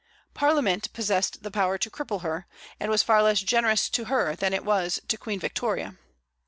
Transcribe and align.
Parliament 0.33 0.91
possessed 0.93 1.43
the 1.43 1.51
power 1.51 1.77
to 1.77 1.87
cripple 1.91 2.21
her, 2.23 2.47
and 2.79 2.89
was 2.89 3.03
far 3.03 3.21
less 3.21 3.39
generous 3.41 3.87
to 3.87 4.05
her 4.05 4.35
than 4.35 4.51
it 4.51 4.65
was 4.65 4.99
to 5.07 5.15
Queen 5.15 5.39
Victoria. 5.39 5.95